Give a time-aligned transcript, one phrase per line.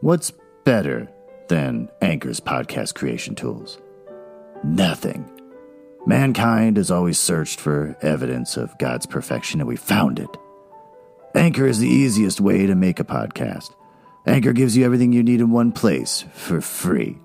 [0.00, 1.10] What's better
[1.48, 3.80] than Anchor's podcast creation tools?
[4.62, 5.28] Nothing.
[6.06, 10.30] Mankind has always searched for evidence of God's perfection, and we found it.
[11.34, 13.74] Anchor is the easiest way to make a podcast.
[14.24, 17.18] Anchor gives you everything you need in one place for free,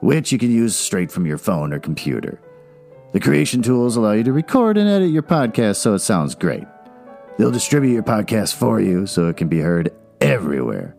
[0.00, 2.40] which you can use straight from your phone or computer.
[3.12, 6.66] The creation tools allow you to record and edit your podcast so it sounds great.
[7.38, 10.96] They'll distribute your podcast for you so it can be heard everywhere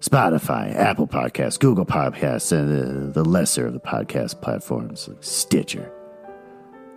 [0.00, 5.92] Spotify, Apple Podcasts, Google Podcasts, and the, the lesser of the podcast platforms like Stitcher.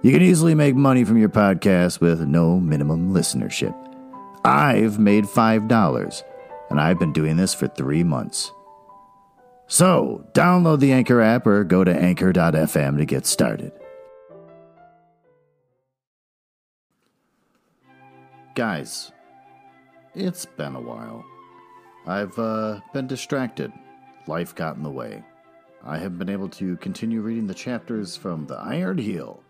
[0.01, 3.75] You can easily make money from your podcast with no minimum listenership.
[4.45, 6.23] I've made $5,
[6.69, 8.51] and I've been doing this for three months.
[9.67, 13.71] So, download the Anchor app or go to anchor.fm to get started.
[18.55, 19.11] Guys,
[20.13, 21.25] it's been a while.
[22.05, 23.71] I've uh, been distracted.
[24.27, 25.23] Life got in the way.
[25.83, 29.43] I haven't been able to continue reading the chapters from the Iron Heel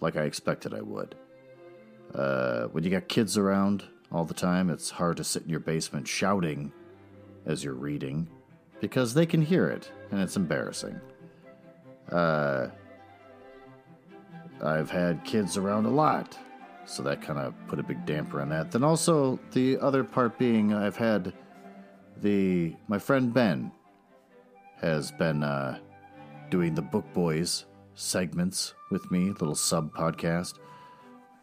[0.00, 1.14] like I expected I would.
[2.14, 5.60] Uh, when you got kids around all the time, it's hard to sit in your
[5.60, 6.72] basement shouting
[7.44, 8.28] as you're reading
[8.80, 11.00] because they can hear it and it's embarrassing.
[12.10, 12.68] Uh,
[14.62, 16.38] I've had kids around a lot,
[16.86, 18.70] so that kind of put a big damper on that.
[18.70, 21.32] Then also the other part being I've had
[22.22, 23.72] the my friend Ben
[24.80, 25.78] has been uh,
[26.50, 30.54] doing the Book Boys segments with me, little sub podcast,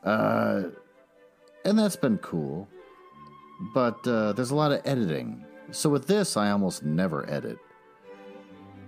[0.04, 0.64] uh,
[1.66, 2.68] and that's been cool.
[3.74, 7.58] But uh, there's a lot of editing, so with this I almost never edit,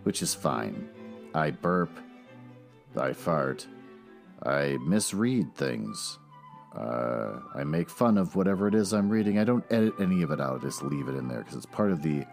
[0.04, 0.90] which is fine.
[1.34, 1.90] I burp,
[2.98, 3.68] I fart,
[4.44, 6.20] I misread things.
[6.76, 9.40] Uh, I make fun of whatever it is I'm reading.
[9.40, 10.60] I don't edit any of it out.
[10.60, 12.26] I just leave it in there because it's part of the.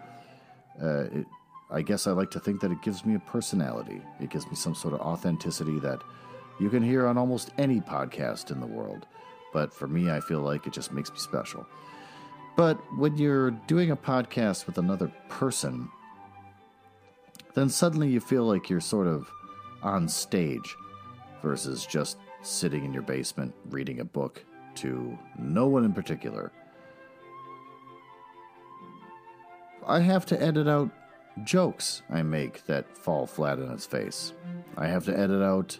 [0.83, 1.27] Uh, it,
[1.71, 4.03] I guess I like to think that it gives me a personality.
[4.21, 6.03] It gives me some sort of authenticity that
[6.59, 9.06] you can hear on almost any podcast in the world.
[9.53, 11.66] But for me, I feel like it just makes me special.
[12.56, 15.89] But when you're doing a podcast with another person,
[17.55, 19.31] then suddenly you feel like you're sort of
[19.83, 20.77] on stage
[21.43, 24.44] versus just sitting in your basement reading a book
[24.76, 26.53] to no one in particular.
[29.86, 30.91] I have to edit out
[31.44, 34.32] jokes I make that fall flat on its face.
[34.76, 35.78] I have to edit out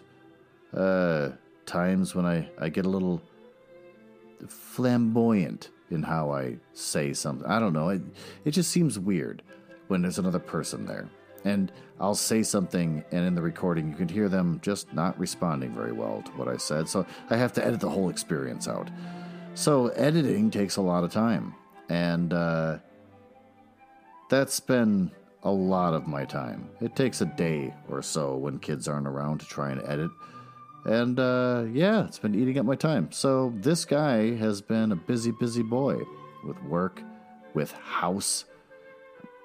[0.73, 1.29] uh,
[1.65, 3.21] times when I, I get a little
[4.47, 7.47] flamboyant in how I say something.
[7.47, 7.89] I don't know.
[7.89, 8.01] It,
[8.45, 9.43] it just seems weird
[9.87, 11.09] when there's another person there.
[11.45, 15.71] And I'll say something, and in the recording, you can hear them just not responding
[15.71, 16.87] very well to what I said.
[16.87, 18.89] So I have to edit the whole experience out.
[19.55, 21.53] So editing takes a lot of time.
[21.89, 22.79] And uh,
[24.29, 25.11] that's been
[25.43, 26.69] a lot of my time.
[26.81, 30.09] It takes a day or so when kids aren't around to try and edit.
[30.85, 33.11] And uh, yeah, it's been eating up my time.
[33.11, 36.01] So this guy has been a busy, busy boy
[36.45, 37.01] with work,
[37.53, 38.45] with house.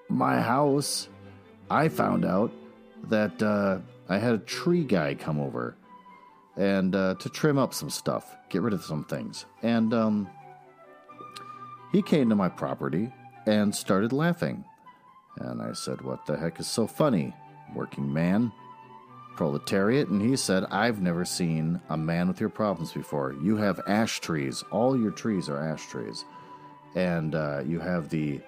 [0.08, 1.08] My house
[1.70, 2.52] I found out
[3.04, 5.76] that uh, I had a tree guy come over
[6.56, 9.46] and uh, to trim up some stuff, get rid of some things.
[9.62, 10.28] And um,
[11.92, 13.12] he came to my property
[13.46, 14.64] and started laughing.
[15.38, 17.34] And I said, What the heck is so funny,
[17.74, 18.52] working man?
[19.36, 20.08] Proletariat.
[20.08, 23.34] And he said, I've never seen a man with your problems before.
[23.40, 24.64] You have ash trees.
[24.72, 26.24] All your trees are ash trees.
[26.96, 28.40] And uh, you have the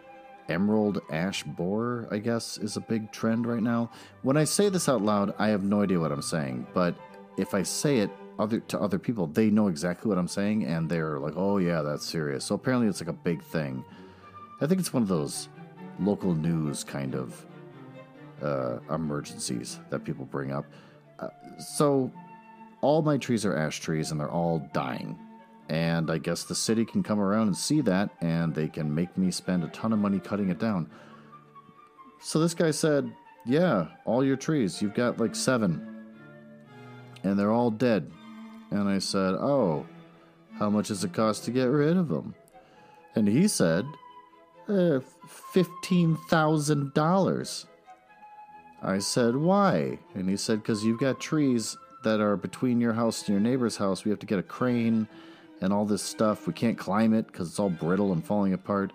[0.50, 3.90] emerald ash borer, I guess, is a big trend right now.
[4.22, 6.94] When I say this out loud, I have no idea what I'm saying, but
[7.38, 10.90] if I say it other to other people, they know exactly what I'm saying and
[10.90, 13.84] they're like, "Oh yeah, that's serious." So apparently it's like a big thing.
[14.60, 15.48] I think it's one of those
[16.00, 17.46] local news kind of
[18.42, 20.64] uh, emergencies that people bring up.
[21.18, 21.28] Uh,
[21.58, 22.10] so
[22.80, 25.18] all my trees are ash trees and they're all dying
[25.70, 29.16] and I guess the city can come around and see that, and they can make
[29.16, 30.90] me spend a ton of money cutting it down.
[32.20, 33.14] So this guy said,
[33.46, 35.86] Yeah, all your trees, you've got like seven,
[37.22, 38.10] and they're all dead.
[38.72, 39.86] And I said, Oh,
[40.58, 42.34] how much does it cost to get rid of them?
[43.14, 43.86] And he said,
[44.68, 44.98] uh,
[45.54, 47.66] $15,000.
[48.82, 50.00] I said, Why?
[50.14, 53.76] And he said, Because you've got trees that are between your house and your neighbor's
[53.76, 54.04] house.
[54.04, 55.06] We have to get a crane
[55.60, 56.46] and all this stuff.
[56.46, 58.92] We can't climb it because it's all brittle and falling apart.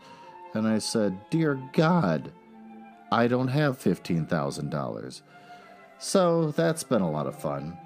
[0.53, 2.31] And I said, Dear God,
[3.11, 5.21] I don't have $15,000.
[5.99, 7.77] So that's been a lot of fun.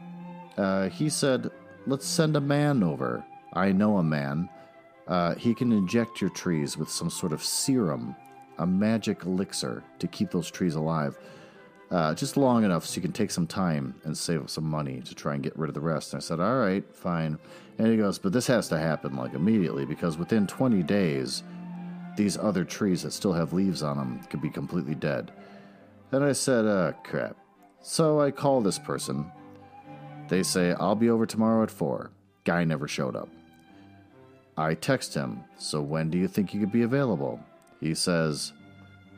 [0.58, 1.52] Uh, he said,
[1.88, 3.24] Let's send a man over.
[3.54, 4.50] I know a man.
[5.08, 8.16] Uh, he can inject your trees with some sort of serum.
[8.60, 11.18] a magic elixir to keep those trees alive.
[11.92, 15.16] Uh, just long enough so you can take some time and save some money to
[15.16, 16.14] try and get rid of the rest.
[16.14, 17.40] And I said, All right, fine.
[17.78, 21.44] And he goes, But this has to happen like immediately because within 20 days,
[22.16, 25.32] these other trees that still have leaves on them could be completely dead.
[26.12, 27.38] And I said, uh, crap.
[27.82, 29.32] So I call this person.
[30.28, 32.12] They say, I'll be over tomorrow at 4.
[32.44, 33.30] Guy never showed up.
[34.58, 37.40] I text him, so when do you think you could be available?
[37.80, 38.52] He says,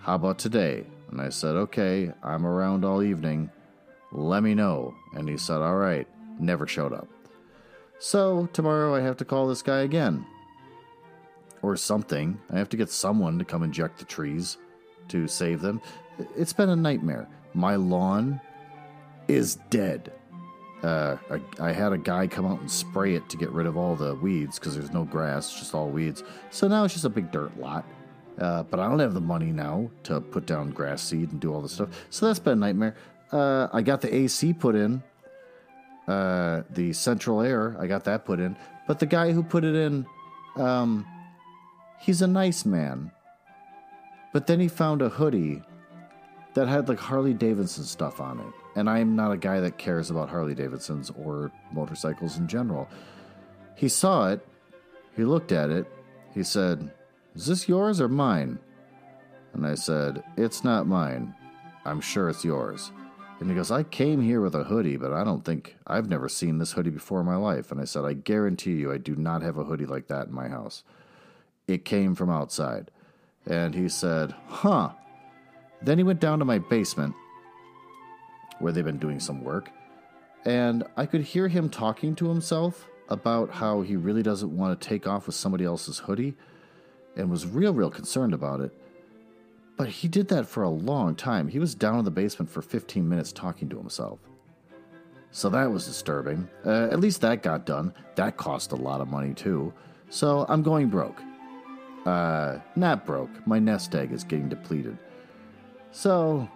[0.02, 0.86] How about today?
[1.12, 3.50] And I said, Okay, I'm around all evening.
[4.12, 4.96] Let me know.
[5.14, 6.08] And he said, All right.
[6.40, 7.08] Never showed up.
[8.00, 10.26] So tomorrow I have to call this guy again.
[11.62, 12.40] Or something.
[12.50, 14.58] I have to get someone to come inject the trees
[15.10, 15.82] to save them.
[16.36, 17.28] It's been a nightmare.
[17.54, 18.42] My lawn
[19.28, 20.12] is dead.
[20.84, 23.78] Uh, I, I, had a guy come out and spray it to get rid of
[23.78, 26.24] all the weeds because there's no grass, just all weeds.
[26.50, 27.86] So now it's just a big dirt lot.
[28.42, 31.54] Uh, but I don't have the money now to put down grass seed and do
[31.54, 31.90] all this stuff.
[32.10, 32.96] So that's been a nightmare.
[33.32, 35.04] Uh, I got the AC put in,
[36.08, 38.58] uh, the central air, I got that put in.
[38.88, 40.08] But the guy who put it in,
[40.56, 41.06] um,
[42.00, 43.12] he's a nice man.
[44.34, 45.62] But then he found a hoodie
[46.56, 48.54] that had like Harley Davidson stuff on it.
[48.76, 52.90] And I'm not a guy that cares about Harley Davidsons or motorcycles in general.
[53.76, 54.46] He saw it,
[55.16, 55.86] he looked at it,
[56.34, 56.92] he said,
[57.36, 58.60] Is this yours or mine?
[59.54, 61.34] And I said, It's not mine.
[61.86, 62.92] I'm sure it's yours.
[63.40, 66.30] And he goes, I came here with a hoodie, but I don't think I've never
[66.30, 67.72] seen this hoodie before in my life.
[67.72, 70.34] And I said, I guarantee you, I do not have a hoodie like that in
[70.34, 70.84] my house.
[71.68, 72.92] It came from outside.
[73.46, 74.92] And he said, Huh.
[75.82, 77.16] Then he went down to my basement
[78.60, 79.72] where they've been doing some work,
[80.46, 84.88] and I could hear him talking to himself about how he really doesn't want to
[84.88, 86.36] take off with somebody else's hoodie
[87.16, 88.72] and was real, real concerned about it.
[89.78, 91.48] But he did that for a long time.
[91.48, 94.20] He was down in the basement for 15 minutes talking to himself.
[95.32, 96.50] So that was disturbing.
[96.66, 97.94] Uh, at least that got done.
[98.16, 99.74] That cost a lot of money, too.
[100.10, 101.22] So I'm going broke.
[102.06, 103.48] Uh, not broke.
[103.48, 104.98] My nest egg is getting depleted.
[105.92, 106.50] So,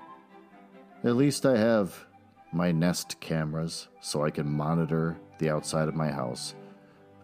[1.04, 2.06] at least I have
[2.52, 6.56] my Nest cameras so I can monitor the outside of my house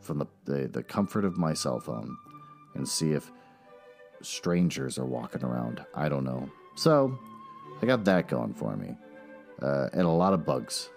[0.01, 2.18] from the, the, the comfort of my cell phone
[2.81, 3.31] and see if
[4.24, 5.86] strangers are walking around.
[5.94, 6.50] I don't know.
[6.75, 7.16] So,
[7.80, 8.98] I got that going for me.
[9.62, 10.89] Uh, and a lot of bugs.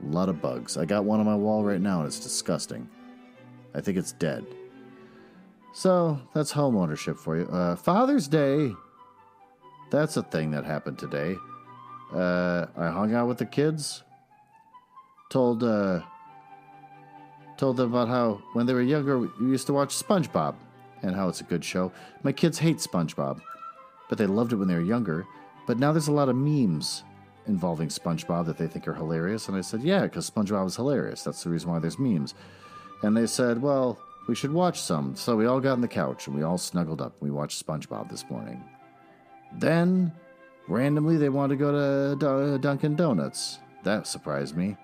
[0.00, 0.76] A lot of bugs.
[0.76, 2.88] I got one on my wall right now and it's disgusting.
[3.74, 4.46] I think it's dead.
[5.74, 7.46] So, that's home ownership for you.
[7.46, 8.72] Uh, Father's Day.
[9.90, 11.34] That's a thing that happened today.
[12.14, 14.04] Uh, I hung out with the kids.
[15.28, 16.02] Told uh,
[17.56, 20.54] told them about how when they were younger we used to watch SpongeBob
[21.02, 21.92] and how it's a good show.
[22.22, 23.40] My kids hate SpongeBob,
[24.08, 25.26] but they loved it when they were younger.
[25.66, 27.04] But now there's a lot of memes
[27.46, 29.48] involving SpongeBob that they think are hilarious.
[29.48, 31.22] And I said, yeah, because SpongeBob is hilarious.
[31.22, 32.34] That's the reason why there's memes.
[33.02, 35.16] And they said, well, we should watch some.
[35.16, 37.14] So we all got on the couch and we all snuggled up.
[37.20, 38.62] And we watched SpongeBob this morning.
[39.58, 40.12] Then,
[40.68, 43.58] randomly, they wanted to go to Dunkin' Donuts.
[43.82, 44.76] That surprised me.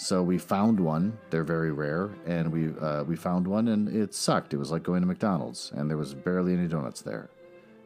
[0.00, 1.18] So we found one.
[1.28, 4.54] They're very rare, and we uh, we found one, and it sucked.
[4.54, 7.28] It was like going to McDonald's, and there was barely any donuts there.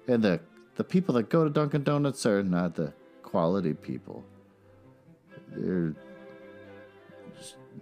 [0.06, 0.38] And the
[0.76, 2.92] the people that go to Dunkin' Donuts are not the
[3.24, 4.24] quality people.
[5.48, 5.92] They're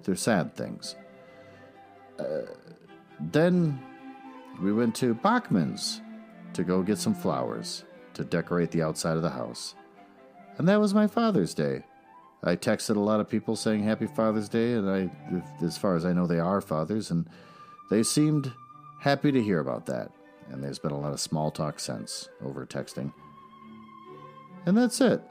[0.02, 0.96] they're sad things.
[2.18, 2.54] Uh,
[3.20, 3.78] then
[4.62, 6.00] we went to Bachman's
[6.54, 9.74] to go get some flowers to decorate the outside of the house.
[10.56, 11.84] And that was my Father's Day.
[12.44, 15.10] I texted a lot of people saying Happy Father's Day, and I,
[15.64, 17.28] as far as I know, they are fathers, and
[17.88, 18.52] they seemed
[19.00, 20.10] happy to hear about that.
[20.50, 23.12] And there's been a lot of small talk since over texting.
[24.66, 25.22] And that's it.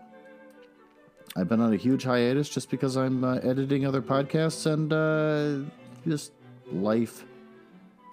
[1.36, 5.70] I've been on a huge hiatus just because I'm uh, editing other podcasts and uh,
[6.08, 6.32] just
[6.72, 7.26] life.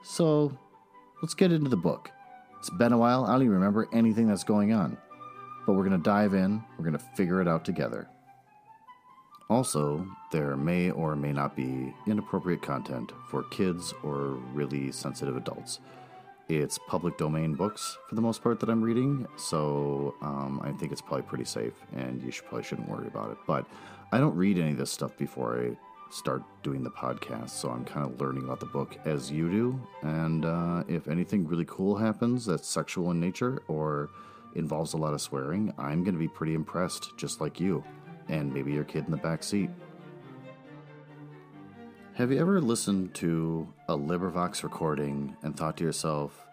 [0.04, 0.56] So
[1.22, 2.10] let's get into the book.
[2.58, 3.24] It's been a while.
[3.24, 4.96] I don't even remember anything that's going on.
[5.66, 8.08] But we're going to dive in, we're going to figure it out together.
[9.50, 15.80] Also, there may or may not be inappropriate content for kids or really sensitive adults.
[16.48, 20.92] It's public domain books for the most part that I'm reading, so um, I think
[20.92, 23.38] it's probably pretty safe, and you should probably shouldn't worry about it.
[23.46, 23.66] But
[24.12, 25.76] I don't read any of this stuff before I
[26.10, 29.80] start doing the podcast, so I'm kind of learning about the book as you do.
[30.02, 34.08] And uh, if anything really cool happens that's sexual in nature or
[34.54, 37.84] involves a lot of swearing, I'm going to be pretty impressed, just like you,
[38.28, 39.70] and maybe your kid in the back seat.
[42.14, 46.44] Have you ever listened to a LibriVox recording and thought to yourself,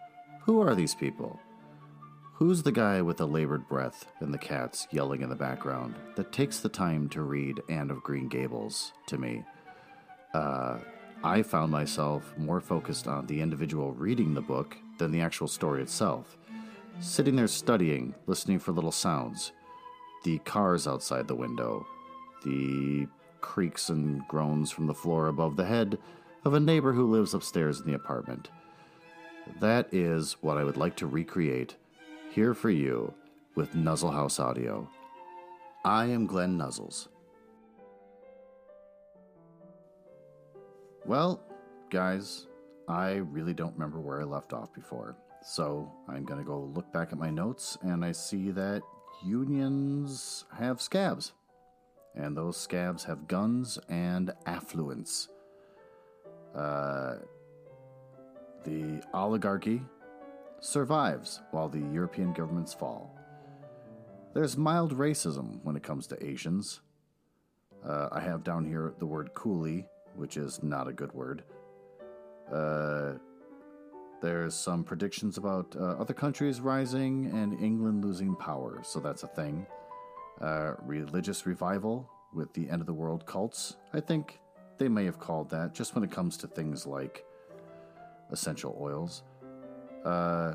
[0.42, 1.40] who are these people?
[2.34, 6.32] Who's the guy with the labored breath and the cats yelling in the background that
[6.32, 9.42] takes the time to read Anne of Green Gables to me?
[10.34, 10.78] Uh,
[11.24, 15.82] I found myself more focused on the individual reading the book than the actual story
[15.82, 16.36] itself.
[17.00, 19.52] Sitting there studying, listening for little sounds
[20.26, 21.86] the cars outside the window,
[22.44, 23.06] the
[23.40, 25.96] creaks and groans from the floor above the head
[26.44, 28.50] of a neighbor who lives upstairs in the apartment.
[29.60, 31.76] That is what I would like to recreate
[32.32, 33.14] here for you
[33.54, 34.90] with Nuzzle House Audio.
[35.84, 37.06] I am Glenn Nuzzles.
[41.04, 41.40] Well,
[41.88, 42.48] guys,
[42.88, 45.14] I really don't remember where I left off before.
[45.44, 48.82] So I'm going to go look back at my notes, and I see that
[49.24, 51.32] unions have scabs.
[52.14, 55.28] And those scabs have guns and affluence.
[56.54, 57.16] Uh,
[58.64, 59.82] the oligarchy
[60.60, 63.14] survives while the European governments fall.
[64.34, 66.80] There's mild racism when it comes to Asians.
[67.86, 71.44] Uh, I have down here the word coolie, which is not a good word.
[72.52, 73.14] Uh,
[74.20, 79.28] there's some predictions about uh, other countries rising and England losing power, so that's a
[79.28, 79.66] thing.
[80.40, 83.76] Uh, religious revival with the end of the world cults.
[83.92, 84.40] I think
[84.78, 87.24] they may have called that, just when it comes to things like
[88.30, 89.22] essential oils.
[90.04, 90.54] Uh,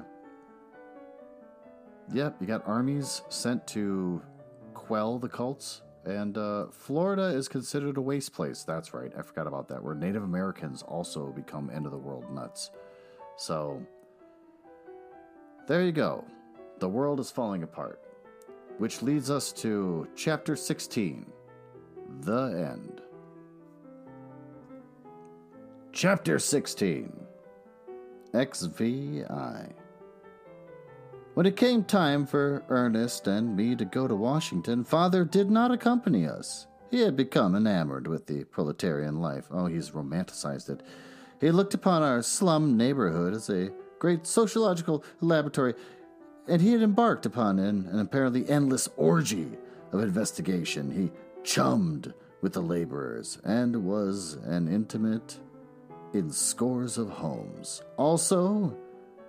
[2.11, 4.21] yep, you got armies sent to
[4.73, 5.81] quell the cults.
[6.03, 8.63] And uh, Florida is considered a waste place.
[8.63, 9.11] That's right.
[9.15, 9.83] I forgot about that.
[9.83, 12.71] Where Native Americans also become end of the world nuts.
[13.37, 13.85] So,
[15.67, 16.25] there you go.
[16.79, 18.01] The world is falling apart.
[18.77, 21.25] Which leads us to chapter 16
[22.21, 23.01] The End.
[25.91, 27.11] Chapter 16
[28.33, 29.73] XVI.
[31.33, 35.71] When it came time for Ernest and me to go to Washington, Father did not
[35.71, 36.67] accompany us.
[36.89, 39.45] He had become enamored with the proletarian life.
[39.49, 40.81] Oh, he's romanticized it.
[41.41, 45.73] He looked upon our slum neighborhood as a great sociological laboratory,
[46.47, 49.57] and he had embarked upon an, an apparently endless orgy
[49.91, 50.91] of investigation.
[50.91, 51.11] He
[51.43, 55.39] chummed with the laborers and was an intimate
[56.13, 57.81] in scores of homes.
[57.97, 58.77] Also,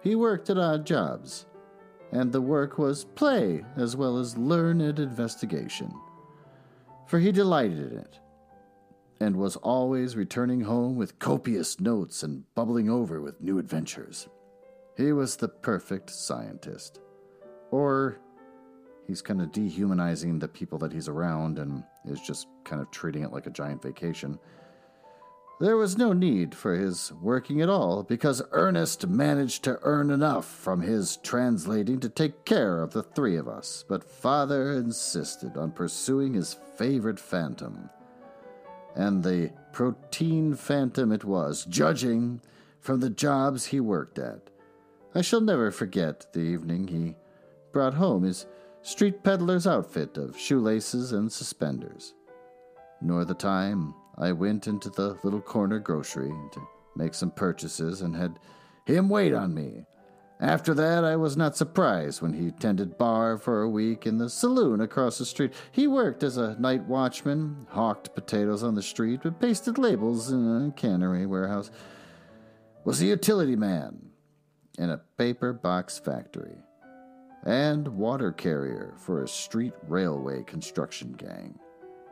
[0.02, 1.46] he worked at odd jobs,
[2.10, 5.90] and the work was play as well as learned investigation,
[7.06, 8.18] for he delighted in it
[9.22, 14.28] and was always returning home with copious notes and bubbling over with new adventures.
[14.96, 16.98] He was the perfect scientist.
[17.70, 18.18] Or
[19.06, 23.22] he's kind of dehumanizing the people that he's around and is just kind of treating
[23.22, 24.38] it like a giant vacation.
[25.60, 30.46] There was no need for his working at all because Ernest managed to earn enough
[30.46, 35.70] from his translating to take care of the three of us, but father insisted on
[35.70, 37.88] pursuing his favorite phantom
[38.94, 42.40] and the protein phantom it was, judging
[42.80, 44.50] from the jobs he worked at.
[45.14, 47.16] I shall never forget the evening he
[47.72, 48.46] brought home his
[48.82, 52.14] street peddler's outfit of shoelaces and suspenders,
[53.00, 56.60] nor the time I went into the little corner grocery to
[56.96, 58.38] make some purchases and had
[58.86, 59.84] him wait on me
[60.40, 64.28] after that, I was not surprised when he tended bar for a week in the
[64.28, 65.52] saloon across the street.
[65.70, 70.66] He worked as a night watchman, hawked potatoes on the street, but pasted labels in
[70.66, 71.70] a cannery warehouse.
[72.84, 74.10] Was a utility man
[74.78, 76.56] in a paper box factory,
[77.44, 81.56] and water carrier for a street railway construction gang,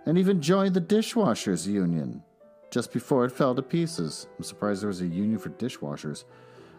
[0.07, 2.23] and even joined the dishwashers union
[2.71, 4.29] just before it fell to pieces.
[4.39, 6.25] I'm surprised there was a union for dishwashers.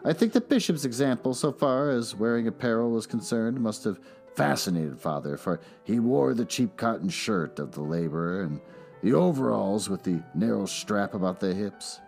[0.04, 4.00] I think the bishop's example, so far as wearing apparel was concerned, must have
[4.34, 8.60] fascinated father, for he wore the cheap cotton shirt of the laborer and
[9.02, 12.00] the overalls with the narrow strap about the hips.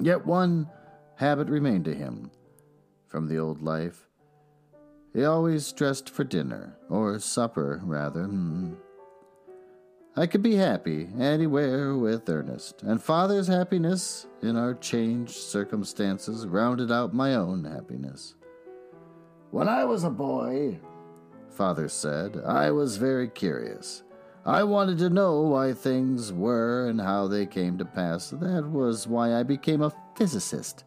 [0.00, 0.68] Yet one
[1.16, 2.30] habit remained to him
[3.06, 4.08] from the old life.
[5.12, 8.24] He always dressed for dinner, or supper, rather.
[8.24, 8.74] Hmm.
[10.20, 16.92] I could be happy anywhere with Ernest, and father's happiness in our changed circumstances rounded
[16.92, 18.34] out my own happiness.
[19.50, 20.78] When I was a boy,
[21.48, 24.02] father said, I was very curious.
[24.44, 28.28] I wanted to know why things were and how they came to pass.
[28.28, 30.84] That was why I became a physicist.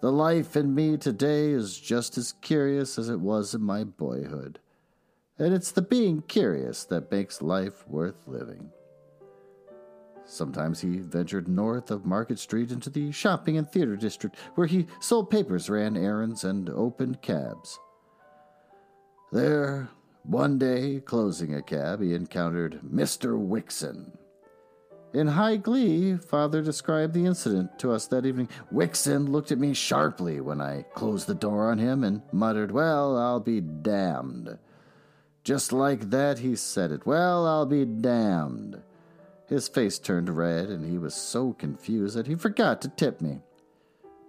[0.00, 4.60] The life in me today is just as curious as it was in my boyhood
[5.38, 8.70] and it's the being curious that makes life worth living.
[10.26, 14.86] Sometimes he ventured north of Market Street into the shopping and theater district, where he
[15.00, 17.78] sold papers, ran errands, and opened cabs.
[19.32, 19.88] There,
[20.22, 23.38] one day, closing a cab, he encountered Mr.
[23.38, 24.16] Wickson.
[25.12, 28.48] In high glee, Father described the incident to us that evening.
[28.72, 33.16] Wickson looked at me sharply when I closed the door on him and muttered, Well,
[33.16, 34.58] I'll be damned.
[35.44, 37.06] Just like that, he said it.
[37.06, 38.82] Well, I'll be damned.
[39.46, 43.40] His face turned red, and he was so confused that he forgot to tip me.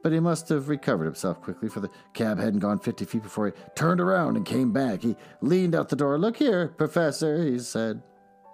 [0.03, 3.48] But he must have recovered himself quickly, for the cab hadn't gone fifty feet before
[3.48, 5.01] he turned around and came back.
[5.01, 6.17] He leaned out the door.
[6.19, 8.03] Look here, Professor, he said.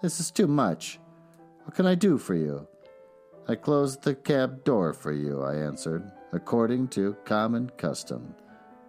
[0.04, 1.00] This is too much.
[1.66, 2.68] What can I do for you?
[3.48, 8.36] I closed the cab door for you, I answered, according to common custom.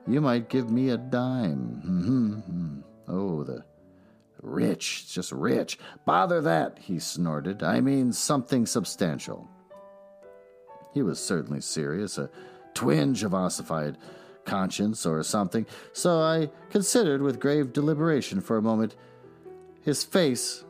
[0.07, 1.81] You might give me a dime.
[1.83, 2.92] Hmm, hmm, hmm.
[3.13, 3.65] Oh, the
[4.43, 5.79] rich, it's just rich.
[6.05, 7.63] Bother that, he snorted.
[7.63, 9.49] I mean something substantial.
[10.93, 12.31] He was certainly serious, a
[12.75, 13.99] twinge of ossified
[14.45, 18.97] conscience or something, so I considered with grave deliberation for a moment.
[19.83, 20.65] His face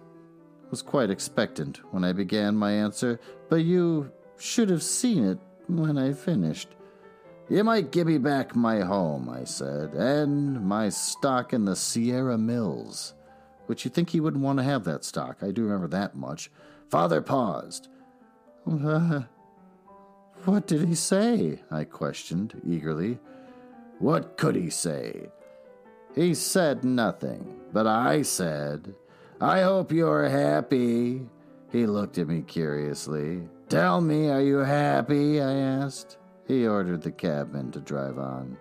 [0.71, 3.19] was quite expectant when I began my answer,
[3.49, 6.69] but you should have seen it when I finished.
[7.49, 12.39] You might give me back my home, I said, and my stock in the Sierra
[12.39, 13.15] Mills.
[13.67, 15.39] Which you think he wouldn't want to have that stock.
[15.43, 16.51] I do remember that much.
[16.89, 17.89] Father paused.
[18.67, 19.23] Uh,
[20.45, 21.61] what did he say?
[21.71, 23.19] I questioned eagerly.
[23.99, 25.29] What could he say?
[26.15, 28.95] He said nothing, but I said,
[29.41, 31.23] I hope you're happy.
[31.71, 33.49] He looked at me curiously.
[33.69, 35.41] Tell me, are you happy?
[35.41, 36.19] I asked.
[36.47, 38.57] He ordered the cabman to drive on.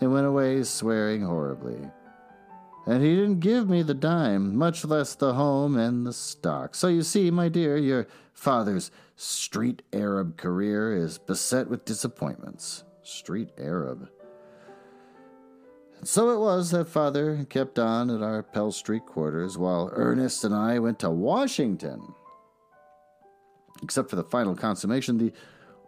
[0.00, 1.78] and went away swearing horribly.
[2.86, 6.74] And he didn't give me the dime, much less the home and the stock.
[6.74, 12.82] So you see, my dear, your father's street Arab career is beset with disappointments.
[13.04, 14.08] Street Arab.
[15.98, 20.42] And so it was that father kept on at our Pell Street quarters while Ernest
[20.42, 22.00] and I went to Washington.
[23.84, 25.32] Except for the final consummation, the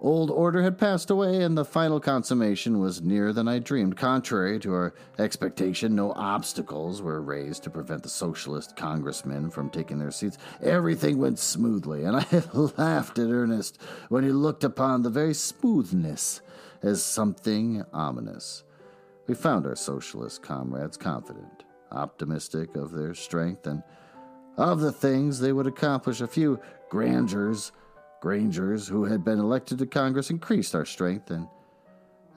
[0.04, 3.96] old order had passed away, and the final consummation was nearer than I dreamed.
[3.96, 9.98] Contrary to our expectation, no obstacles were raised to prevent the socialist congressmen from taking
[9.98, 10.36] their seats.
[10.62, 12.26] Everything went smoothly, and I
[12.76, 16.42] laughed at Ernest when he looked upon the very smoothness
[16.82, 18.62] as something ominous.
[19.26, 23.82] We found our socialist comrades confident, optimistic of their strength, and
[24.58, 26.20] of the things they would accomplish.
[26.20, 27.72] A few grangers,
[28.24, 31.46] Grangers who had been elected to Congress increased our strength, and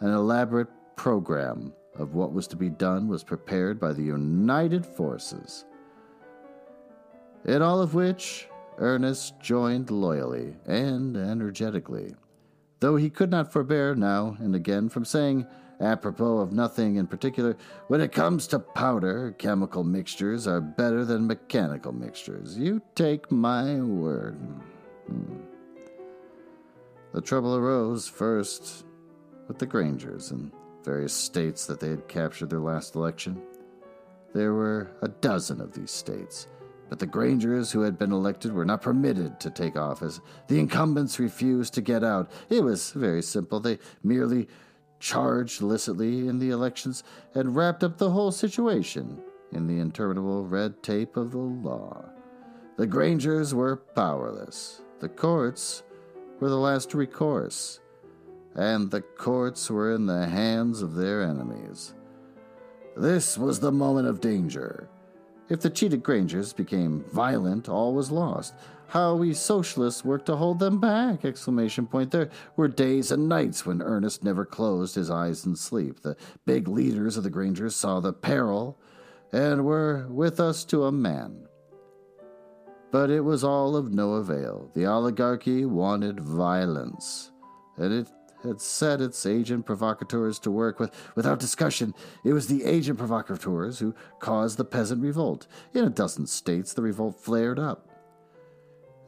[0.02, 5.64] an elaborate program of what was to be done was prepared by the united forces.
[7.46, 12.16] In all of which, Ernest joined loyally and energetically,
[12.82, 15.48] though he could not forbear now and again from saying,
[15.80, 17.56] Apropos of nothing in particular,
[17.88, 22.58] when it comes to powder, chemical mixtures are better than mechanical mixtures.
[22.58, 24.38] You take my word.
[25.08, 25.57] Hmm.
[27.18, 28.86] The trouble arose first
[29.48, 30.52] with the Grangers in
[30.84, 33.42] various states that they had captured their last election.
[34.36, 36.46] There were a dozen of these states,
[36.90, 40.22] but the Grangers who had been elected were not permitted to take office.
[40.48, 42.30] The incumbents refused to get out.
[42.50, 43.60] It was very simple.
[43.60, 44.48] They merely
[45.00, 47.04] charged illicitly in the elections,
[47.34, 52.12] and wrapped up the whole situation in the interminable red tape of the law.
[52.78, 54.84] The Grangers were powerless.
[55.00, 55.82] The courts
[56.40, 57.80] were the last recourse,
[58.56, 61.94] and the courts were in the hands of their enemies.
[62.96, 64.90] This was the moment of danger.
[65.50, 68.54] If the cheated Grangers became violent, all was lost
[68.88, 71.26] how we socialists worked to hold them back!
[71.26, 72.12] Exclamation point.
[72.12, 76.02] There were days and nights when Ernest never closed his eyes in sleep.
[76.02, 78.80] The big leaders of the Grangers saw the peril
[79.32, 81.47] and were with us to a man.
[82.92, 84.72] But it was all of no avail.
[84.74, 87.32] The oligarchy wanted violence,
[87.76, 88.08] and it
[88.44, 91.94] had set its agent provocateurs to work with, without discussion.
[92.24, 95.48] It was the agent provocateurs who caused the peasant revolt.
[95.74, 97.90] In a dozen states, the revolt flared up.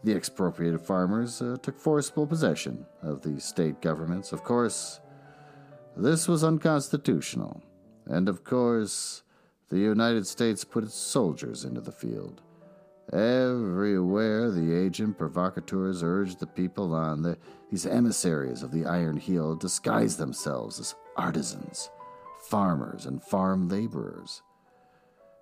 [0.04, 4.32] The expropriated farmers uh, took forcible possession of the state governments.
[4.32, 5.00] Of course,
[5.96, 7.62] this was unconstitutional.
[8.06, 9.24] And of course,
[9.70, 12.42] the United States put its soldiers into the field.
[13.12, 17.40] Everywhere the agent provocateurs urged the people on, the,
[17.72, 21.90] these emissaries of the Iron Heel disguised themselves as artisans,
[22.50, 24.44] farmers, and farm laborers.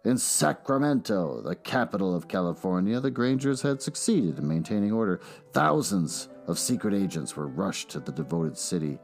[0.05, 5.19] In Sacramento, the capital of California, the Grangers had succeeded in maintaining order.
[5.51, 8.97] Thousands of secret agents were rushed to the devoted city.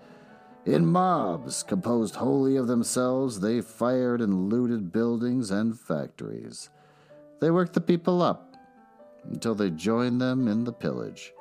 [0.65, 6.69] In mobs composed wholly of themselves, they fired and looted buildings and factories.
[7.41, 8.52] They worked the people up
[9.25, 11.33] until they joined them in the pillage.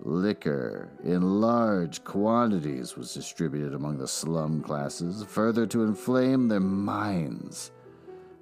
[0.00, 7.72] Liquor in large quantities was distributed among the slum classes, further to inflame their minds.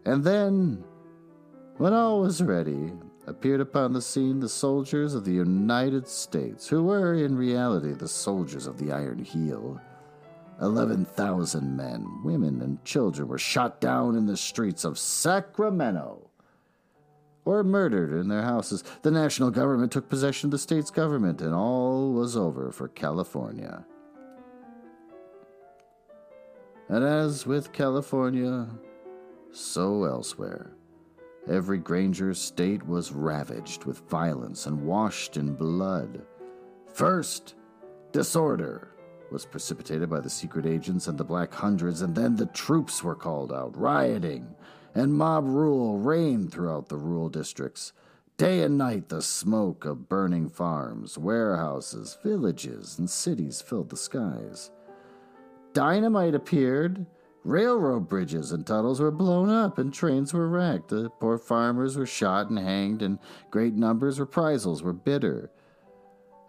[0.05, 0.85] And then,
[1.77, 2.93] when all was ready,
[3.27, 8.09] appeared upon the scene the soldiers of the United States, who were in reality the
[8.09, 9.81] soldiers of the Iron Heel.
[10.61, 16.31] Eleven thousand men, women, and children were shot down in the streets of Sacramento
[17.45, 18.85] or murdered in their houses.
[19.03, 23.85] The national government took possession of the state's government, and all was over for California.
[26.89, 28.69] And as with California,
[29.53, 30.73] so elsewhere,
[31.49, 36.27] every Granger state was ravaged with violence and washed in blood.
[36.93, 37.55] First,
[38.13, 38.91] disorder
[39.31, 43.15] was precipitated by the secret agents and the Black Hundreds, and then the troops were
[43.15, 44.55] called out, rioting
[44.95, 47.93] and mob rule reigned throughout the rural districts.
[48.37, 54.71] Day and night, the smoke of burning farms, warehouses, villages, and cities filled the skies.
[55.73, 57.07] Dynamite appeared.
[57.45, 60.89] Railroad bridges and tunnels were blown up, and trains were wrecked.
[60.89, 63.19] The poor farmers were shot and hanged, and
[63.51, 65.51] great numbers reprisals were bitter.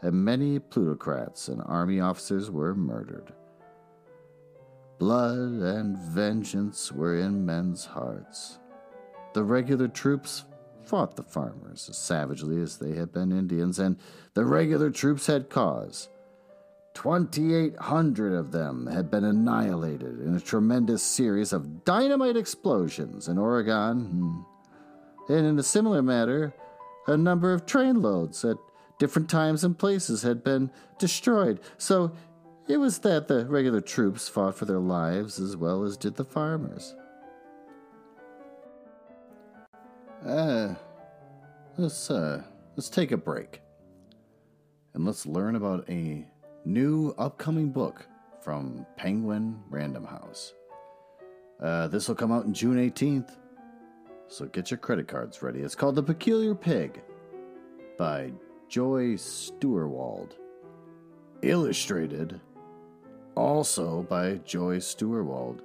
[0.01, 3.33] And many plutocrats and army officers were murdered.
[4.97, 8.59] Blood and vengeance were in men's hearts.
[9.33, 10.45] The regular troops
[10.83, 13.97] fought the farmers as savagely as they had been Indians, and
[14.35, 16.07] the regular troops had cause.
[16.93, 24.45] 2,800 of them had been annihilated in a tremendous series of dynamite explosions in Oregon.
[25.27, 26.53] And in a similar manner,
[27.07, 28.57] a number of trainloads at
[28.97, 31.59] different times and places had been destroyed.
[31.77, 32.13] So
[32.67, 36.25] it was that the regular troops fought for their lives as well as did the
[36.25, 36.95] farmers.
[40.25, 40.73] Uh,
[41.77, 42.41] let's uh,
[42.75, 43.61] let's take a break,
[44.95, 46.25] and let's learn about a
[46.65, 48.07] new upcoming book
[48.41, 50.53] from Penguin Random House.
[51.61, 53.35] Uh, this will come out in June 18th,
[54.27, 55.59] so get your credit cards ready.
[55.59, 57.01] It's called The Peculiar Pig
[57.97, 58.31] by
[58.67, 60.31] Joy Steuerwald.
[61.43, 62.41] Illustrated
[63.35, 65.61] also by Joy Steuerwald.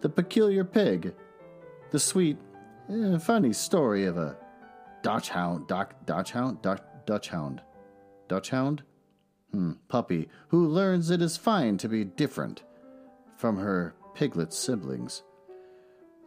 [0.00, 1.12] The Peculiar Pig,
[1.90, 2.38] the sweet,
[2.88, 4.36] eh, funny story of a
[5.02, 7.62] Dutch hound, Doc, Dutch hound, Dutch, Dutch hound,
[8.28, 8.82] Dutch hound,
[9.52, 12.62] hmm, puppy who learns it is fine to be different
[13.36, 15.22] from her piglet siblings.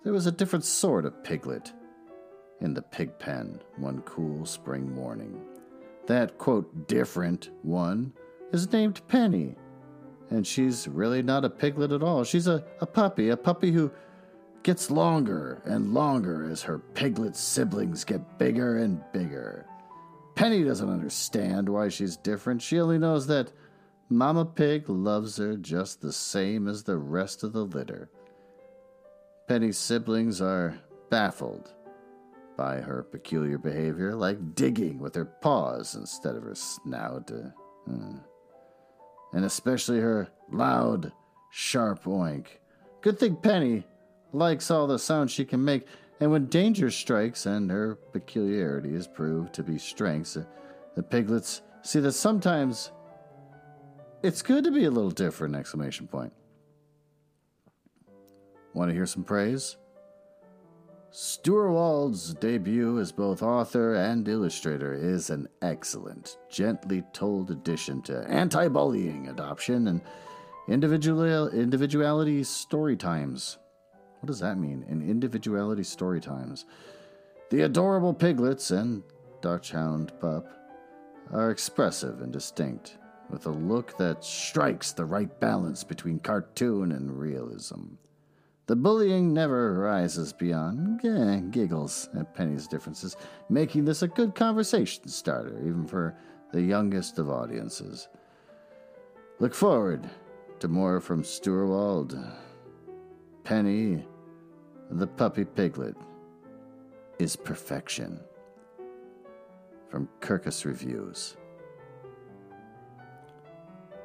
[0.03, 1.71] There was a different sort of piglet
[2.61, 5.39] in the pig pen one cool spring morning.
[6.07, 8.13] That, quote, different one
[8.51, 9.55] is named Penny
[10.31, 12.23] and she's really not a piglet at all.
[12.23, 13.91] She's a, a puppy, a puppy who
[14.63, 19.65] gets longer and longer as her piglet siblings get bigger and bigger.
[20.35, 22.61] Penny doesn't understand why she's different.
[22.61, 23.51] She only knows that
[24.09, 28.09] Mama Pig loves her just the same as the rest of the litter.
[29.47, 31.73] Penny's siblings are baffled
[32.55, 37.29] by her peculiar behavior, like digging with her paws instead of her snout.
[37.31, 38.13] Uh, uh
[39.33, 41.11] and especially her loud,
[41.51, 42.47] sharp oink.
[43.01, 43.83] Good thing Penny
[44.33, 45.85] likes all the sounds she can make,
[46.19, 50.37] and when danger strikes and her peculiarities prove to be strengths,
[50.95, 52.91] the piglets see that sometimes
[54.23, 55.55] it's good to be a little different!
[55.55, 56.31] Exclamation point.
[58.73, 59.77] Want to hear some praise?
[61.13, 68.69] Steuerwald's debut as both author and illustrator is an excellent, gently told addition to anti
[68.69, 70.01] bullying adoption and
[70.69, 73.57] individual, individuality story times.
[74.21, 74.85] What does that mean?
[74.87, 76.65] In individuality story times.
[77.49, 79.03] The adorable piglets and
[79.41, 80.47] Dutch Hound pup
[81.29, 87.19] are expressive and distinct, with a look that strikes the right balance between cartoon and
[87.19, 87.95] realism.
[88.71, 93.17] The bullying never rises beyond eh, giggles at Penny's differences,
[93.49, 96.15] making this a good conversation starter, even for
[96.53, 98.07] the youngest of audiences.
[99.39, 100.09] Look forward
[100.61, 102.17] to more from Steuerwald.
[103.43, 104.07] Penny,
[104.89, 105.97] the puppy piglet,
[107.19, 108.21] is perfection.
[109.89, 111.35] From Kirkus Reviews.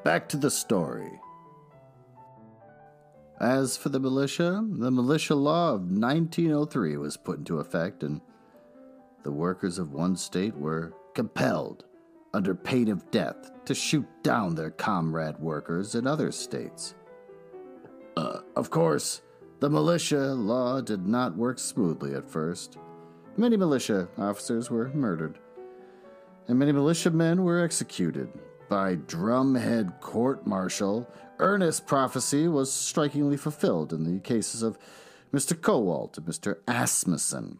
[0.02, 1.20] Back to the story.
[3.40, 8.20] As for the militia, the militia law of 1903 was put into effect, and
[9.24, 11.84] the workers of one state were compelled
[12.36, 16.94] under pain of death, to shoot down their comrade workers in other states.
[18.16, 19.22] Uh, of course,
[19.60, 22.76] the militia law did not work smoothly at first.
[23.38, 25.38] Many militia officers were murdered,
[26.46, 28.28] and many militiamen were executed.
[28.68, 34.78] By drumhead court martial, Ernest prophecy was strikingly fulfilled in the cases of
[35.32, 35.54] Mr.
[35.54, 36.58] Kowalt and Mr.
[36.66, 37.58] Asmussen.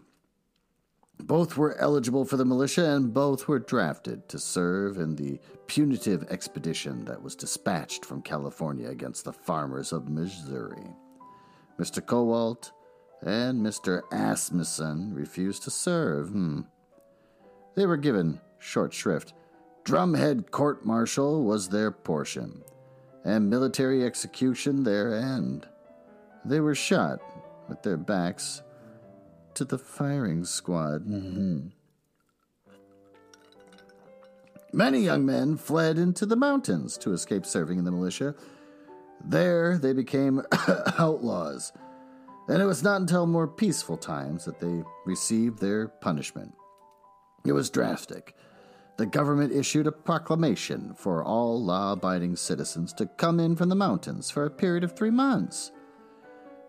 [1.19, 6.25] Both were eligible for the militia, and both were drafted to serve in the punitive
[6.31, 10.95] expedition that was dispatched from California against the farmers of Missouri.
[11.79, 12.01] Mr.
[12.01, 12.71] Kowalt
[13.23, 14.03] and Mr.
[14.13, 16.29] Asmussen refused to serve.
[16.29, 16.61] Hmm.
[17.75, 19.33] They were given short shrift.
[19.85, 22.63] Drumhead court martial was their portion,
[23.27, 25.67] and military execution their end.
[26.45, 27.19] They were shot
[27.69, 28.63] with their backs
[29.55, 31.05] to the firing squad.
[31.05, 31.69] Mm-hmm.
[34.73, 38.35] Many young men fled into the mountains to escape serving in the militia.
[39.25, 40.43] There they became
[40.99, 41.73] outlaws,
[42.49, 46.55] and it was not until more peaceful times that they received their punishment.
[47.45, 48.37] It was drastic.
[48.97, 53.75] The government issued a proclamation for all law abiding citizens to come in from the
[53.75, 55.71] mountains for a period of three months.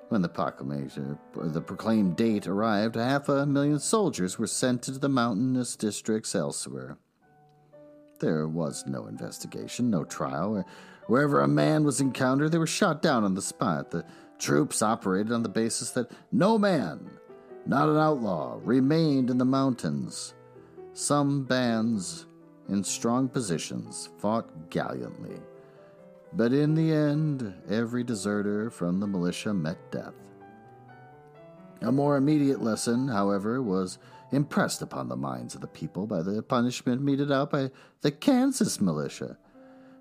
[0.09, 5.09] When the proclamation, the proclaimed date arrived, half a million soldiers were sent into the
[5.09, 6.97] mountainous districts elsewhere.
[8.19, 10.65] There was no investigation, no trial.
[11.07, 13.91] Wherever a man was encountered, they were shot down on the spot.
[13.91, 14.05] The
[14.37, 17.09] troops operated on the basis that no man,
[17.65, 20.33] not an outlaw, remained in the mountains.
[20.97, 22.25] Some bands
[22.69, 25.39] in strong positions fought gallantly.
[26.33, 30.15] But in the end, every deserter from the militia met death.
[31.83, 33.99] A more immediate lesson, however, was
[34.31, 37.69] impressed upon the minds of the people by the punishment meted out by
[38.01, 39.38] the Kansas militia.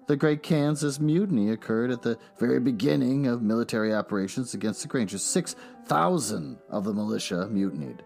[0.07, 5.23] The Great Kansas Mutiny occurred at the very beginning of military operations against the Grangers.
[5.23, 8.03] 6,000 of the militia mutinied.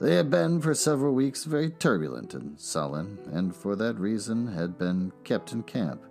[0.00, 4.78] They had been for several weeks very turbulent and sullen, and for that reason had
[4.78, 6.02] been kept in camp.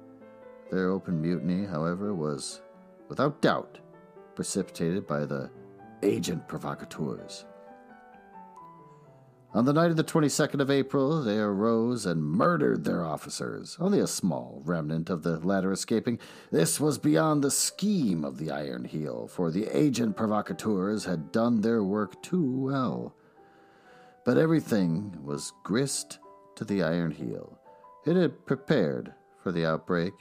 [0.72, 2.62] Their open mutiny, however, was
[3.08, 3.80] without doubt
[4.36, 5.50] precipitated by the
[6.04, 7.46] agent provocateurs.
[9.56, 14.00] On the night of the 22nd of April, they arose and murdered their officers, only
[14.00, 16.20] a small remnant of the latter escaping.
[16.52, 21.62] This was beyond the scheme of the Iron Heel, for the agent provocateurs had done
[21.62, 23.16] their work too well.
[24.26, 26.20] But everything was grist
[26.56, 27.60] to the Iron Heel.
[28.06, 30.14] It had prepared for the outbreak,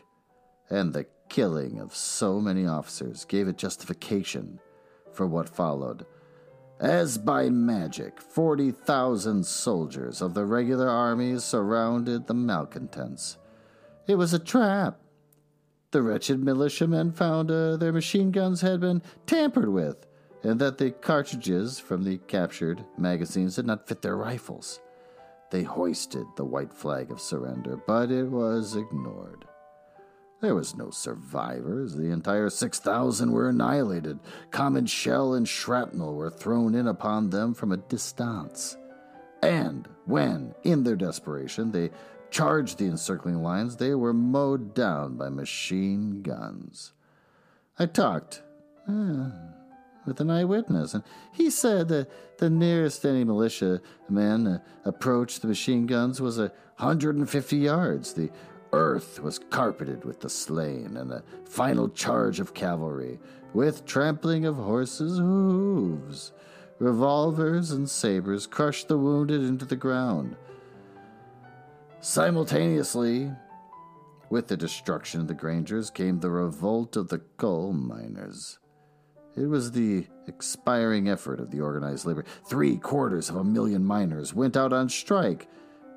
[0.70, 4.60] and the killing of so many officers gave it justification
[5.12, 6.06] for what followed.
[6.80, 13.36] As by magic, 40,000 soldiers of the regular armies surrounded the malcontents.
[14.06, 15.00] It was a trap.
[15.90, 20.06] The wretched militiamen found uh, their machine guns had been tampered with,
[20.42, 24.80] and that the cartridges from the captured magazines did not fit their rifles.
[25.50, 29.46] They hoisted the white flag of surrender, but it was ignored.
[30.40, 31.96] There was no survivors.
[31.96, 34.20] The entire 6,000 were annihilated.
[34.50, 38.76] Common shell and shrapnel were thrown in upon them from a distance.
[39.42, 41.90] And when, in their desperation, they
[42.30, 46.92] charged the encircling lines, they were mowed down by machine guns.
[47.78, 48.42] I talked
[48.88, 49.30] uh,
[50.08, 55.48] with an eyewitness, and he said that the nearest any militia man uh, approached the
[55.48, 58.12] machine guns was a 150 yards.
[58.14, 58.30] The
[58.72, 63.18] Earth was carpeted with the slain and a final charge of cavalry,
[63.54, 66.32] with trampling of horses' hooves.
[66.78, 70.36] Revolvers and sabers crushed the wounded into the ground.
[72.00, 73.32] Simultaneously,
[74.30, 78.58] with the destruction of the Grangers came the revolt of the coal miners.
[79.38, 82.24] It was the expiring effort of the organized labor.
[82.44, 85.48] Three quarters of a million miners went out on strike,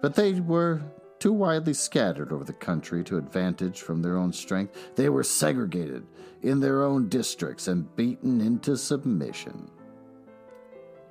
[0.02, 0.82] but they were
[1.22, 6.04] too widely scattered over the country to advantage from their own strength, they were segregated
[6.42, 9.70] in their own districts and beaten into submission.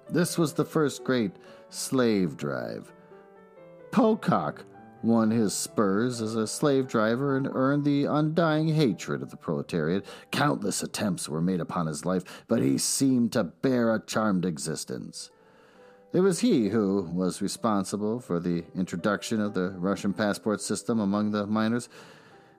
[0.09, 1.31] This was the first great
[1.69, 2.93] slave drive.
[3.93, 4.65] Pocock
[5.03, 10.05] won his spurs as a slave driver and earned the undying hatred of the proletariat.
[10.31, 15.31] Countless attempts were made upon his life, but he seemed to bear a charmed existence.
[16.13, 21.31] It was he who was responsible for the introduction of the Russian passport system among
[21.31, 21.89] the miners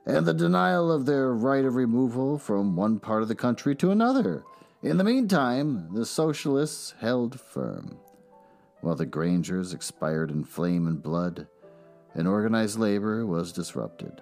[0.05, 3.91] and the denial of their right of removal from one part of the country to
[3.91, 4.43] another.
[4.81, 7.97] In the meantime, the socialists held firm.
[8.79, 11.47] While the Grangers expired in flame and blood,
[12.13, 14.21] and organized labor was disrupted.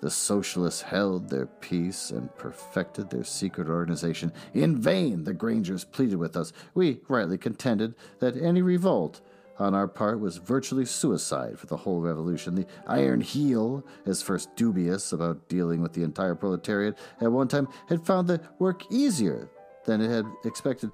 [0.00, 4.32] The socialists held their peace and perfected their secret organization.
[4.52, 6.52] In vain, the Grangers pleaded with us.
[6.74, 9.22] We rightly contended that any revolt
[9.58, 12.54] on our part was virtually suicide for the whole revolution.
[12.54, 17.68] The Iron Heel, as first dubious about dealing with the entire proletariat, at one time
[17.88, 19.50] had found the work easier
[19.86, 20.90] than it had expected,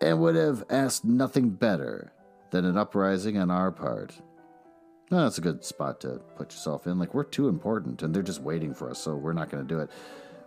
[0.00, 2.12] and would have asked nothing better
[2.50, 4.14] than an uprising on our part.
[5.10, 6.98] No, that's a good spot to put yourself in.
[6.98, 9.74] Like, we're too important and they're just waiting for us, so we're not going to
[9.74, 9.90] do it.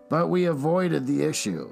[0.10, 1.72] But we avoided the issue.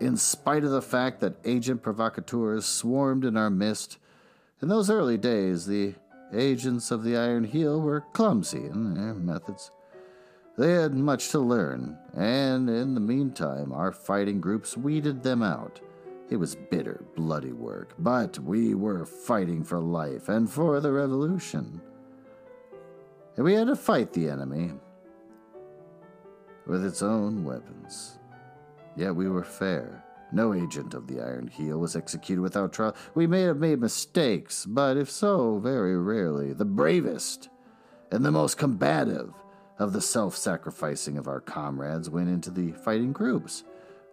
[0.00, 3.98] In spite of the fact that agent provocateurs swarmed in our midst,
[4.60, 5.94] in those early days, the
[6.32, 9.70] agents of the Iron Heel were clumsy in their methods.
[10.58, 15.80] They had much to learn, and in the meantime, our fighting groups weeded them out.
[16.30, 21.80] It was bitter, bloody work, but we were fighting for life and for the revolution.
[23.36, 24.72] And we had to fight the enemy
[26.66, 28.18] with its own weapons.
[28.96, 30.04] Yet we were fair.
[30.32, 32.96] No agent of the Iron Heel was executed without trial.
[33.14, 36.52] We may have made mistakes, but if so, very rarely.
[36.52, 37.50] The bravest
[38.10, 39.32] and the most combative
[39.78, 43.64] of the self sacrificing of our comrades went into the fighting groups.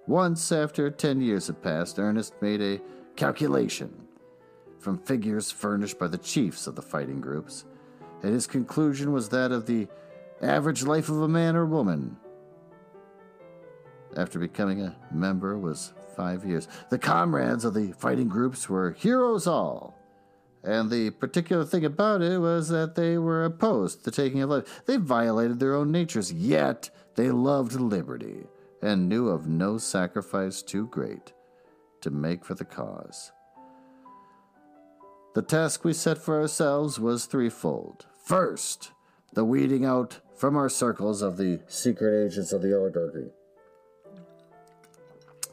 [0.08, 2.82] Once, after ten years had passed, Ernest made a
[3.16, 3.94] calculation
[4.80, 7.66] from figures furnished by the chiefs of the fighting groups,
[8.22, 9.88] and his conclusion was that of the
[10.42, 12.18] average life of a man or woman
[14.16, 16.68] after becoming a member was five years.
[16.90, 19.96] The comrades of the fighting groups were heroes all.
[20.64, 24.82] And the particular thing about it was that they were opposed to taking of life.
[24.86, 28.48] They violated their own natures, yet they loved liberty
[28.82, 31.34] and knew of no sacrifice too great
[32.02, 33.32] to make for the cause.
[35.40, 38.06] The task we set for ourselves was threefold.
[38.26, 38.92] First,
[39.32, 43.30] the weeding out from our circles of the secret agents of the oligarchy.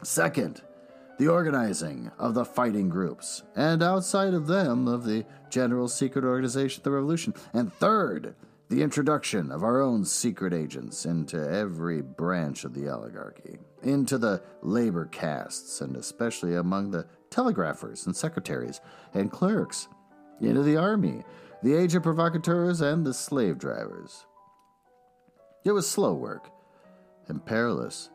[0.03, 0.61] Second,
[1.17, 6.81] the organizing of the fighting groups, and outside of them, of the general secret organization
[6.81, 7.33] of the revolution.
[7.53, 8.35] And third,
[8.67, 14.41] the introduction of our own secret agents into every branch of the oligarchy, into the
[14.61, 18.81] labor castes, and especially among the telegraphers and secretaries
[19.13, 19.87] and clerks,
[20.41, 21.23] into the army,
[21.63, 24.25] the agent provocateurs, and the slave drivers.
[25.65, 26.49] It was slow work
[27.27, 28.09] and perilous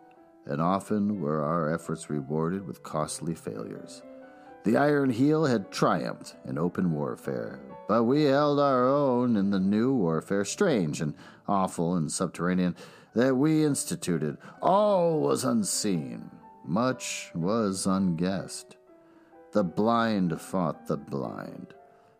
[0.46, 4.02] and often were our efforts rewarded with costly failures.
[4.64, 9.60] The Iron Heel had triumphed in open warfare, but we held our own in the
[9.60, 11.14] new warfare, strange and
[11.48, 12.76] awful and subterranean,
[13.14, 14.38] that we instituted.
[14.60, 16.30] All was unseen,
[16.64, 18.76] much was unguessed.
[19.52, 21.74] The blind fought the blind,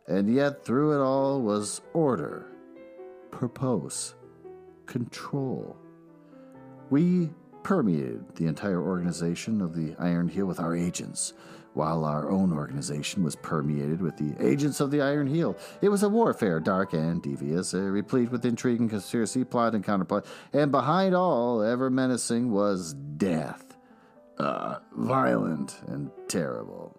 [0.06, 2.46] and yet through it all was order,
[3.30, 4.14] purpose,
[4.84, 5.76] control.
[6.90, 7.30] We
[7.62, 11.32] permeated the entire organization of the Iron Heel with our agents,
[11.72, 15.56] while our own organization was permeated with the agents of the Iron Heel.
[15.80, 20.26] It was a warfare, dark and devious, replete with intrigue and conspiracy, plot and counterplot,
[20.52, 23.74] and behind all, ever menacing, was death.
[24.38, 26.98] Uh, violent and terrible.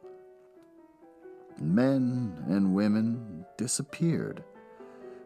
[1.59, 4.43] Men and women disappeared.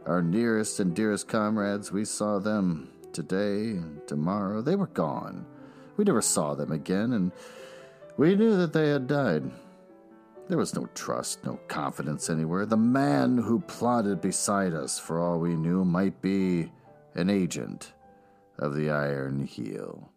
[0.05, 5.45] Our nearest and dearest comrades, we saw them today and tomorrow, they were gone.
[5.97, 7.31] We never saw them again, and
[8.17, 9.51] we knew that they had died.
[10.47, 12.65] There was no trust, no confidence anywhere.
[12.65, 16.71] The man who plotted beside us, for all we knew, might be
[17.15, 17.93] an agent
[18.59, 20.09] of the Iron Heel.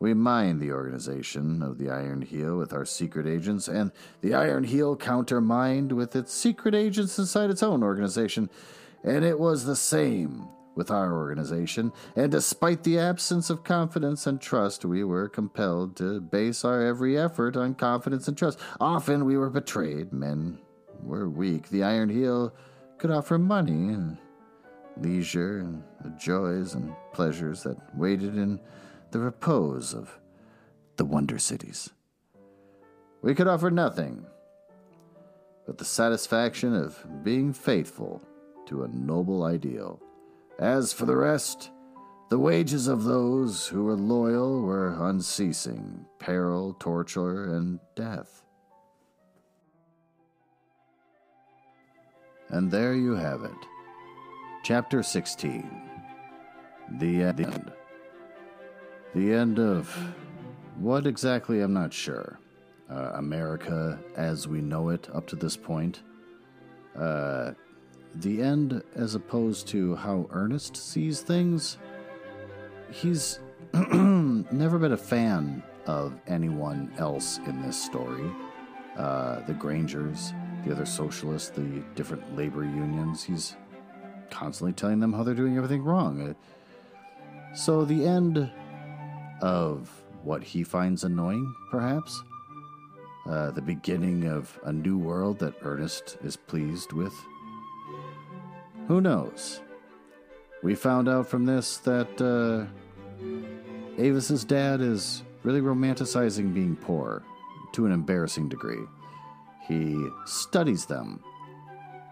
[0.00, 4.64] We mined the organization of the Iron Heel with our secret agents, and the Iron
[4.64, 8.48] Heel countermined with its secret agents inside its own organization,
[9.02, 14.40] and it was the same with our organization, and despite the absence of confidence and
[14.40, 18.60] trust, we were compelled to base our every effort on confidence and trust.
[18.80, 20.60] Often we were betrayed, men
[21.02, 21.68] were weak.
[21.70, 22.54] The Iron Heel
[22.98, 24.16] could offer money, and
[24.96, 28.60] leisure, and the joys and pleasures that waited in
[29.10, 30.18] the repose of
[30.96, 31.90] the Wonder Cities.
[33.22, 34.26] We could offer nothing
[35.66, 38.22] but the satisfaction of being faithful
[38.66, 40.00] to a noble ideal.
[40.58, 41.70] As for the rest,
[42.30, 48.44] the wages of those who were loyal were unceasing peril, torture, and death.
[52.50, 53.66] And there you have it.
[54.64, 55.70] Chapter 16
[56.98, 57.72] The End.
[59.14, 59.94] The end of
[60.76, 62.38] what exactly, I'm not sure.
[62.90, 66.02] Uh, America as we know it up to this point.
[66.96, 67.52] Uh,
[68.14, 71.78] the end as opposed to how Ernest sees things,
[72.90, 73.40] he's
[73.72, 78.30] never been a fan of anyone else in this story.
[78.96, 80.32] Uh, the Grangers,
[80.64, 83.22] the other socialists, the different labor unions.
[83.22, 83.56] He's
[84.30, 86.30] constantly telling them how they're doing everything wrong.
[86.30, 88.50] Uh, so the end
[89.40, 89.90] of
[90.22, 92.22] what he finds annoying, perhaps,
[93.28, 97.14] uh, the beginning of a new world that Ernest is pleased with.
[98.88, 99.60] Who knows?
[100.62, 102.66] We found out from this that uh,
[104.00, 107.22] Avis's dad is really romanticizing being poor
[107.72, 108.84] to an embarrassing degree.
[109.66, 111.22] He studies them,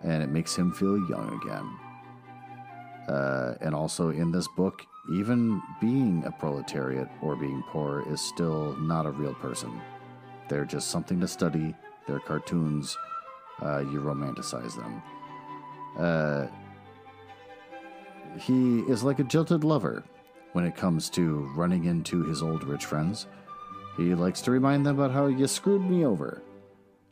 [0.04, 1.78] and it makes him feel young again.
[3.08, 8.76] Uh, and also in this book, even being a proletariat or being poor is still
[8.76, 9.80] not a real person.
[10.48, 11.74] They're just something to study.
[12.06, 12.96] They're cartoons.
[13.62, 15.02] Uh, you romanticize them.
[15.98, 16.46] Uh,
[18.38, 20.04] he is like a jilted lover
[20.52, 23.26] when it comes to running into his old rich friends.
[23.96, 26.42] He likes to remind them about how you screwed me over.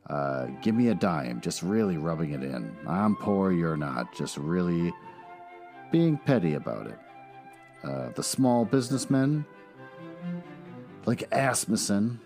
[0.08, 2.76] Uh, give me a dime, just really rubbing it in.
[2.86, 4.14] I'm poor, you're not.
[4.14, 4.92] Just really
[5.90, 6.98] being petty about it.
[7.84, 9.44] Uh, the small businessmen,
[11.04, 12.18] like Asmussen,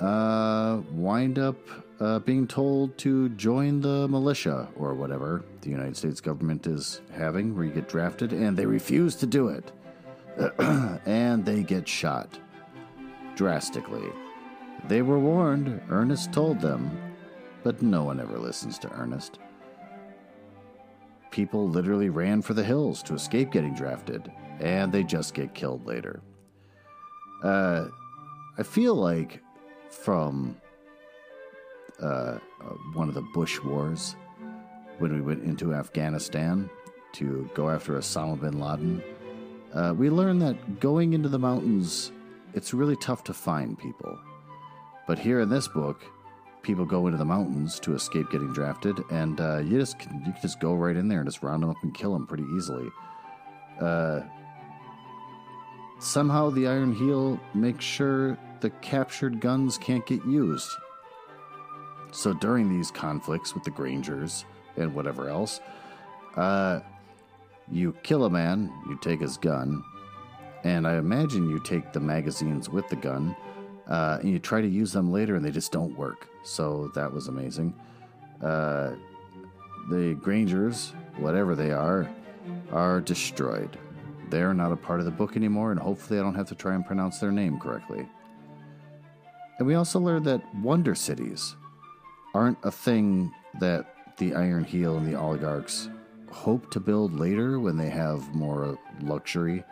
[0.00, 1.56] uh, wind up
[2.00, 7.54] uh, being told to join the militia or whatever the United States government is having,
[7.54, 9.70] where you get drafted, and they refuse to do it.
[11.06, 12.38] and they get shot
[13.36, 14.08] drastically.
[14.88, 16.98] They were warned, Ernest told them,
[17.62, 19.38] but no one ever listens to Ernest.
[21.30, 25.86] People literally ran for the hills to escape getting drafted, and they just get killed
[25.86, 26.20] later.
[27.42, 27.86] Uh,
[28.58, 29.40] I feel like
[29.90, 30.56] from
[32.02, 32.38] uh, uh,
[32.94, 34.16] one of the Bush wars
[34.98, 36.68] when we went into Afghanistan
[37.12, 39.02] to go after Osama bin Laden.
[39.72, 42.12] Uh, we learned that going into the mountains,
[42.54, 44.18] it's really tough to find people.
[45.06, 46.04] But here in this book,
[46.62, 50.36] people go into the mountains to escape getting drafted, and uh, you just you can
[50.42, 52.90] just go right in there and just round them up and kill them pretty easily.
[53.80, 54.20] Uh,
[55.98, 60.70] somehow the Iron Heel makes sure the captured guns can't get used.
[62.12, 64.44] So during these conflicts with the Grangers
[64.76, 65.60] and whatever else,
[66.36, 66.80] uh,
[67.70, 69.84] you kill a man, you take his gun,
[70.64, 73.34] and I imagine you take the magazines with the gun,
[73.90, 76.28] uh, and you try to use them later, and they just don't work.
[76.44, 77.74] So that was amazing.
[78.40, 78.92] Uh,
[79.90, 82.08] the Grangers, whatever they are,
[82.72, 83.76] are destroyed.
[84.30, 86.74] They're not a part of the book anymore, and hopefully I don't have to try
[86.74, 88.08] and pronounce their name correctly.
[89.58, 91.56] And we also learned that wonder cities
[92.32, 95.90] aren't a thing that the Iron Heel and the oligarchs
[96.30, 99.64] hope to build later when they have more luxury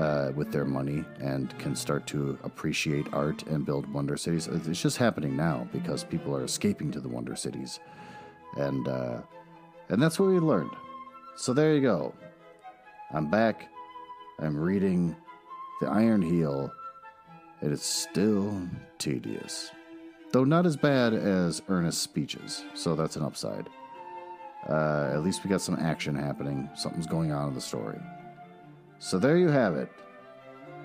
[0.00, 4.46] uh, with their money and can start to appreciate art and build wonder cities.
[4.48, 7.78] It's just happening now because people are escaping to the wonder cities,
[8.56, 9.18] and uh,
[9.90, 10.70] and that's what we learned.
[11.36, 12.14] So there you go.
[13.12, 13.68] I'm back.
[14.38, 15.14] I'm reading
[15.80, 16.72] The Iron Heel
[17.62, 18.58] it is still
[18.96, 19.70] tedious.
[20.32, 23.68] Though not as bad as Ernest's speeches, so that's an upside.
[24.66, 27.98] Uh, at least we got some action happening, something's going on in the story.
[29.02, 29.90] So there you have it.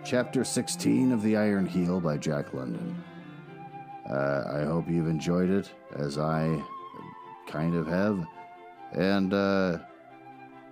[0.05, 3.03] Chapter 16 of The Iron Heel by Jack London.
[4.09, 6.63] Uh, I hope you've enjoyed it, as I
[7.45, 8.25] kind of have,
[8.93, 9.79] and uh,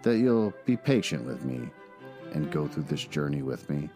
[0.03, 1.69] that you'll be patient with me
[2.31, 3.89] and go through this journey with me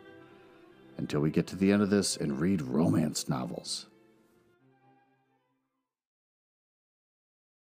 [0.98, 3.86] until we get to the end of this and read romance novels.